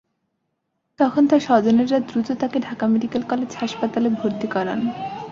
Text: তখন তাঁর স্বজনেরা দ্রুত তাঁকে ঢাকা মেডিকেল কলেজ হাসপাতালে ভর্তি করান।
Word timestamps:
তখন 0.99 1.23
তাঁর 1.29 1.41
স্বজনেরা 1.41 1.97
দ্রুত 2.01 2.29
তাঁকে 2.41 2.57
ঢাকা 2.67 2.85
মেডিকেল 2.93 3.23
কলেজ 3.31 3.51
হাসপাতালে 3.61 4.09
ভর্তি 4.19 4.47
করান। 4.55 4.79